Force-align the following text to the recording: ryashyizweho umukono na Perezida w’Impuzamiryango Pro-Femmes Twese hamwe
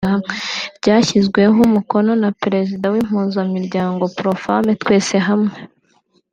ryashyizweho 0.77 1.55
umukono 1.67 2.11
na 2.23 2.29
Perezida 2.41 2.85
w’Impuzamiryango 2.93 4.03
Pro-Femmes 4.17 4.77
Twese 4.81 5.15
hamwe 5.29 5.57